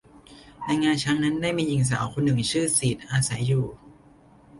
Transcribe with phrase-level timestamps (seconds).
[0.65, 3.65] ในงาช้างนั้นได้มีหญิงสาวคนหนึ่งชื่อสีดอาศัยอยู่